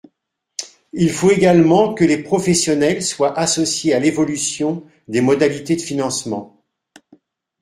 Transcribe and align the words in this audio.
Il 0.93 1.11
faut 1.11 1.29
également 1.29 1.93
que 1.93 2.03
les 2.03 2.17
professionnels 2.23 3.03
soient 3.03 3.37
associés 3.37 3.93
à 3.93 3.99
l’évolution 3.99 4.83
des 5.07 5.21
modalités 5.21 5.75
de 5.75 5.81
financement. 5.83 6.63